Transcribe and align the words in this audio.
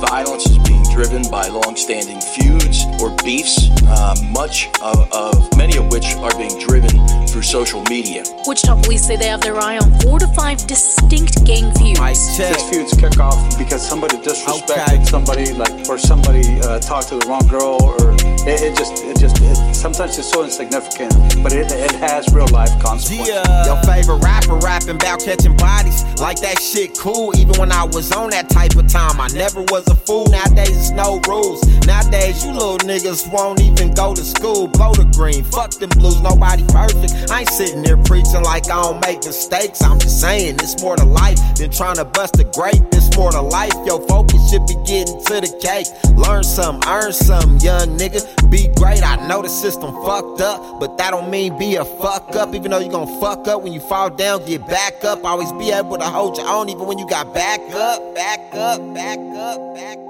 violence 0.00 0.46
is 0.46 0.58
being 0.58 0.87
driven 0.98 1.22
by 1.30 1.46
long-standing 1.46 2.20
feuds 2.20 2.82
or 3.00 3.14
beefs, 3.22 3.70
uh, 3.86 4.16
much 4.32 4.66
of, 4.82 5.08
of 5.12 5.56
many 5.56 5.76
of 5.78 5.86
which 5.92 6.06
are 6.16 6.36
being 6.36 6.58
driven 6.66 6.90
through 7.28 7.40
social 7.40 7.80
media. 7.84 8.24
Wichita 8.48 8.82
police 8.82 9.06
say 9.06 9.14
they 9.14 9.28
have 9.28 9.40
their 9.40 9.56
eye 9.58 9.78
on 9.78 9.96
four 10.00 10.18
to 10.18 10.26
five 10.34 10.58
distinct 10.66 11.44
gang 11.44 11.72
feuds. 11.74 12.00
These 12.36 12.68
feuds 12.68 12.96
kick 12.96 13.16
off 13.20 13.56
because 13.56 13.80
somebody 13.86 14.16
disrespected 14.16 14.88
Okay. 14.98 15.04
somebody, 15.04 15.52
like, 15.52 15.88
or 15.88 15.98
somebody 15.98 16.58
uh, 16.62 16.80
talked 16.80 17.10
to 17.10 17.18
the 17.18 17.26
wrong 17.28 17.46
girl, 17.46 17.78
or 17.80 17.94
it, 18.50 18.60
it 18.62 18.76
just, 18.76 19.04
it 19.04 19.20
just, 19.20 19.36
it, 19.40 19.74
sometimes 19.76 20.18
it's 20.18 20.28
so 20.32 20.42
insignificant, 20.42 21.14
but 21.44 21.52
it, 21.52 21.70
it 21.70 21.92
has 21.92 22.26
real 22.34 22.48
life 22.48 22.74
consequences. 22.82 23.28
Yeah. 23.28 23.66
Your 23.66 23.80
favorite 23.84 24.18
rapper 24.24 24.56
rapping 24.56 24.96
about 24.96 25.20
catching 25.20 25.56
bodies. 25.56 26.02
Like 26.18 26.40
that 26.40 26.60
shit 26.60 26.98
cool, 26.98 27.36
even 27.38 27.54
when 27.60 27.70
I 27.70 27.84
was 27.84 28.10
on 28.10 28.30
that 28.30 28.50
type 28.50 28.74
of 28.74 28.88
time. 28.88 29.20
I 29.20 29.28
never 29.28 29.62
was 29.70 29.86
a 29.86 29.94
fool. 29.94 30.26
Nowadays 30.26 30.87
no 30.92 31.20
rules. 31.28 31.62
Nowadays 31.86 32.44
you 32.44 32.52
little 32.52 32.78
niggas 32.78 33.30
won't 33.32 33.60
even 33.60 33.94
go 33.94 34.14
to 34.14 34.24
school. 34.24 34.68
Blow 34.68 34.92
the 34.94 35.04
green, 35.16 35.44
fuck 35.44 35.70
them 35.72 35.90
blues, 35.90 36.20
nobody 36.20 36.64
perfect. 36.68 37.30
I 37.30 37.40
ain't 37.40 37.50
sitting 37.50 37.82
there 37.82 37.96
preaching 37.96 38.42
like 38.42 38.70
I 38.70 38.82
don't 38.82 39.00
make 39.00 39.24
mistakes. 39.24 39.82
I'm 39.82 39.98
just 39.98 40.20
saying 40.20 40.56
it's 40.56 40.82
more 40.82 40.96
to 40.96 41.04
life 41.04 41.38
than 41.56 41.70
trying 41.70 41.96
to 41.96 42.04
bust 42.04 42.38
a 42.40 42.44
grape. 42.44 42.82
It's 42.92 43.16
more 43.16 43.32
to 43.32 43.40
life. 43.40 43.72
Your 43.84 44.00
focus 44.06 44.50
should 44.50 44.66
be 44.66 44.74
getting 44.86 45.18
to 45.24 45.40
the 45.40 45.52
cake. 45.60 45.86
Learn 46.16 46.44
some, 46.44 46.80
earn 46.86 47.12
some, 47.12 47.58
young 47.58 47.98
nigga. 47.98 48.20
Be 48.50 48.68
great. 48.76 49.02
I 49.02 49.26
know 49.28 49.42
the 49.42 49.48
system 49.48 49.92
fucked 50.04 50.40
up, 50.40 50.80
but 50.80 50.96
that 50.98 51.10
don't 51.10 51.30
mean 51.30 51.58
be 51.58 51.76
a 51.76 51.84
fuck 51.84 52.34
up. 52.36 52.54
Even 52.54 52.70
though 52.70 52.78
you 52.78 52.90
gon' 52.90 53.20
fuck 53.20 53.46
up 53.48 53.62
when 53.62 53.72
you 53.72 53.80
fall 53.80 54.10
down, 54.10 54.44
get 54.46 54.66
back 54.66 55.04
up. 55.04 55.24
Always 55.24 55.52
be 55.52 55.70
able 55.70 55.98
to 55.98 56.04
hold 56.04 56.36
your 56.36 56.46
own, 56.48 56.68
even 56.68 56.86
when 56.86 56.98
you 56.98 57.08
got 57.08 57.34
back 57.34 57.60
up, 57.72 58.14
back 58.14 58.40
up, 58.54 58.94
back 58.94 59.18
up, 59.18 59.74
back 59.74 59.98
up, 59.98 60.07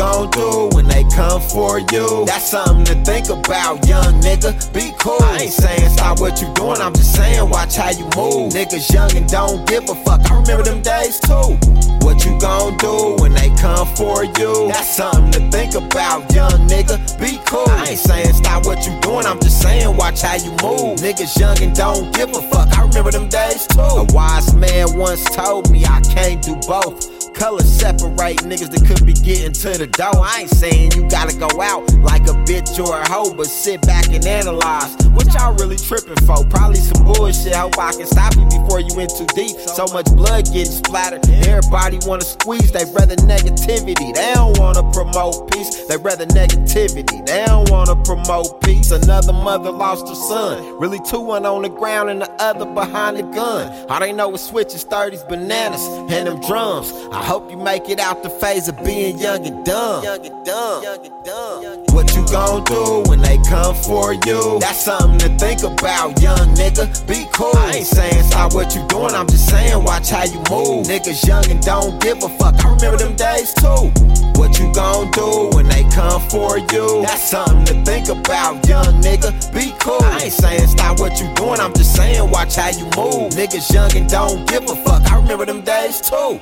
gon' 0.00 0.30
do 0.30 0.70
when 0.74 0.88
they 0.88 1.04
come 1.14 1.42
for 1.42 1.78
you? 1.78 2.24
That's 2.24 2.48
something 2.48 2.86
to 2.86 2.94
think 3.04 3.28
about, 3.28 3.86
young 3.86 4.14
nigga. 4.24 4.50
Be 4.72 4.92
cool. 4.98 5.18
I 5.20 5.40
ain't 5.42 5.52
saying 5.52 5.90
stop 5.90 6.20
what 6.20 6.40
you 6.40 6.48
doing, 6.54 6.80
I'm 6.80 6.94
just 6.94 7.14
saying 7.14 7.50
watch 7.50 7.76
how 7.76 7.90
you 7.90 8.04
move. 8.16 8.54
Niggas 8.54 8.90
young 8.94 9.14
and 9.14 9.28
don't 9.28 9.68
give 9.68 9.84
a 9.90 9.94
fuck. 9.96 10.22
I 10.30 10.40
remember 10.40 10.62
them 10.62 10.80
days 10.80 11.20
too. 11.20 11.52
What 12.00 12.24
you 12.24 12.40
gon' 12.40 12.78
do 12.78 13.16
when 13.20 13.34
they 13.34 13.50
come 13.60 13.86
for 13.94 14.24
you? 14.24 14.68
That's 14.72 14.88
something 14.96 15.32
to 15.32 15.50
think 15.50 15.74
about, 15.74 16.32
young 16.32 16.66
nigga. 16.66 16.96
Be 17.20 17.38
cool. 17.44 17.68
I 17.68 17.90
ain't 17.90 17.98
saying 17.98 18.32
stop 18.32 18.64
what 18.64 18.86
you 18.86 18.98
doing, 19.00 19.26
I'm 19.26 19.38
just 19.40 19.60
saying 19.60 19.94
watch 19.98 20.22
how 20.22 20.36
you 20.36 20.52
move. 20.64 20.96
Niggas 21.04 21.38
young 21.38 21.60
and 21.62 21.76
don't 21.76 22.10
give 22.14 22.30
a 22.30 22.40
fuck. 22.48 22.72
I 22.78 22.86
remember 22.86 23.10
them 23.10 23.28
days 23.28 23.66
too. 23.66 23.80
A 23.82 24.04
wise 24.14 24.54
man 24.54 24.96
once 24.96 25.24
told 25.36 25.70
me 25.70 25.84
I 25.84 26.00
can't 26.00 26.40
do 26.40 26.56
both. 26.66 27.19
Colors 27.34 27.70
separate 27.70 28.38
niggas 28.44 28.70
that 28.70 28.84
could 28.86 29.06
be 29.06 29.14
getting 29.14 29.52
to 29.52 29.78
the 29.78 29.86
door. 29.86 30.20
I 30.20 30.42
ain't 30.42 30.50
saying 30.50 30.92
you 30.92 31.08
gotta 31.08 31.36
go 31.36 31.48
out 31.60 31.90
like 31.98 32.22
a 32.22 32.36
bitch 32.44 32.78
or 32.78 33.00
a 33.00 33.08
hoe, 33.08 33.32
but 33.34 33.46
sit 33.46 33.82
back 33.82 34.08
and 34.12 34.24
analyze 34.26 34.94
what 35.14 35.32
y'all 35.34 35.54
really 35.54 35.76
tripping 35.76 36.16
for. 36.26 36.44
Probably 36.46 36.76
some 36.76 37.04
bullshit. 37.04 37.54
Hope 37.54 37.78
I 37.78 37.92
can 37.92 38.06
stop 38.06 38.36
you 38.36 38.44
before 38.46 38.80
you 38.80 38.94
went 38.96 39.10
too 39.16 39.26
deep. 39.34 39.56
So 39.56 39.86
much 39.92 40.06
blood 40.16 40.46
getting 40.46 40.72
splattered. 40.72 41.28
Everybody 41.46 41.98
wanna 42.06 42.24
squeeze, 42.24 42.72
they 42.72 42.84
rather 42.92 43.16
negativity. 43.16 44.14
They 44.14 44.32
don't 44.34 44.58
wanna 44.58 44.82
promote 44.92 45.50
peace, 45.52 45.86
they 45.86 45.96
rather 45.96 46.26
negativity. 46.26 47.24
They 47.26 47.44
don't 47.46 47.70
wanna 47.70 47.96
promote 48.04 48.60
peace. 48.62 48.90
Another 48.90 49.32
mother 49.32 49.70
lost 49.70 50.08
her 50.08 50.14
son. 50.14 50.78
Really 50.78 51.00
two 51.08 51.20
one 51.20 51.46
on 51.46 51.62
the 51.62 51.68
ground 51.68 52.10
and 52.10 52.20
the 52.22 52.30
other 52.42 52.66
behind 52.66 53.16
the 53.16 53.22
gun. 53.22 53.70
All 53.88 54.00
they 54.00 54.12
know 54.12 54.34
is 54.34 54.42
switches, 54.42 54.84
30s, 54.84 55.26
bananas, 55.28 55.86
and 56.10 56.26
them 56.26 56.40
drums. 56.40 56.92
I 57.12 57.19
hope 57.22 57.50
you 57.50 57.56
make 57.56 57.88
it 57.88 58.00
out 58.00 58.22
the 58.22 58.30
phase 58.30 58.68
of 58.68 58.76
being 58.84 59.18
young 59.18 59.46
and 59.46 59.64
dumb. 59.64 60.04
Young 60.04 60.24
and 60.26 60.44
dumb. 60.44 60.82
Young 60.82 61.06
and 61.06 61.24
dumb. 61.24 61.84
What 61.94 62.14
you 62.14 62.24
gon' 62.26 62.64
do 62.64 63.02
when 63.10 63.20
they 63.20 63.38
come 63.48 63.74
for 63.74 64.14
you? 64.14 64.58
That's 64.60 64.84
something 64.84 65.18
to 65.18 65.28
think 65.38 65.62
about, 65.62 66.20
young 66.20 66.54
nigga. 66.54 66.86
Be 67.06 67.26
cool. 67.32 67.56
I 67.56 67.76
ain't 67.76 67.86
saying 67.86 68.22
stop 68.24 68.54
what 68.54 68.74
you 68.74 68.86
doing, 68.88 69.14
I'm 69.14 69.26
just 69.26 69.48
saying 69.48 69.82
watch 69.84 70.10
how 70.10 70.24
you 70.24 70.38
move. 70.50 70.86
Niggas 70.86 71.26
young 71.26 71.48
and 71.50 71.60
don't 71.62 72.00
give 72.00 72.22
a 72.22 72.28
fuck. 72.38 72.54
I 72.64 72.74
remember 72.74 72.98
them 72.98 73.16
days 73.16 73.52
too. 73.54 73.92
What 74.38 74.58
you 74.58 74.72
gon' 74.72 75.10
do 75.10 75.50
when 75.52 75.68
they 75.68 75.84
come 75.90 76.22
for 76.28 76.58
you? 76.58 77.02
That's 77.02 77.28
something 77.30 77.64
to 77.66 77.84
think 77.84 78.08
about, 78.08 78.66
young 78.66 79.02
nigga. 79.02 79.30
Be 79.52 79.72
cool. 79.80 80.02
I 80.02 80.24
ain't 80.24 80.32
saying 80.32 80.68
stop 80.68 81.00
what 81.00 81.20
you 81.20 81.32
doing, 81.34 81.60
I'm 81.60 81.74
just 81.74 81.94
saying 81.94 82.30
watch 82.30 82.56
how 82.56 82.70
you 82.70 82.84
move. 82.96 83.32
Niggas 83.32 83.72
young 83.72 83.94
and 83.96 84.08
don't 84.08 84.48
give 84.48 84.64
a 84.64 84.76
fuck. 84.84 85.10
I 85.10 85.16
remember 85.16 85.44
them 85.44 85.60
days 85.62 86.00
too. 86.00 86.40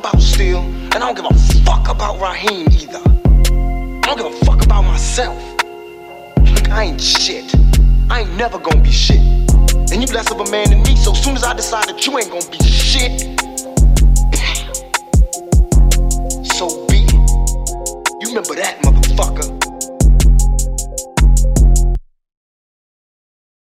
About 0.00 0.20
Steel. 0.20 0.60
And 0.60 0.94
I 0.94 0.98
don't 1.00 1.14
give 1.14 1.26
a 1.26 1.34
fuck 1.62 1.90
about 1.90 2.18
Raheem 2.20 2.66
either. 2.72 3.02
I 4.02 4.14
don't 4.14 4.16
give 4.16 4.26
a 4.26 4.44
fuck 4.46 4.64
about 4.64 4.82
myself. 4.82 5.38
I 6.70 6.84
ain't 6.84 7.00
shit. 7.00 7.54
I 8.08 8.20
ain't 8.20 8.34
never 8.36 8.58
gonna 8.58 8.80
be 8.80 8.90
shit. 8.90 9.20
And 9.92 10.00
you 10.00 10.06
less 10.14 10.30
of 10.30 10.40
a 10.40 10.50
man 10.50 10.70
than 10.70 10.82
me, 10.84 10.96
so 10.96 11.12
soon 11.12 11.36
as 11.36 11.44
I 11.44 11.52
decide 11.52 11.86
that 11.88 12.06
you 12.06 12.18
ain't 12.18 12.30
gonna 12.30 12.50
be 12.50 12.56
shit, 12.64 13.20
so 16.56 16.86
be 16.86 17.04
it. 17.04 17.12
You 18.20 18.28
remember 18.28 18.54
that, 18.54 18.78
motherfucker. 18.82 19.69